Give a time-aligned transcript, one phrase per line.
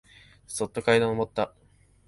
[0.47, 1.53] そっと階段をのぼった。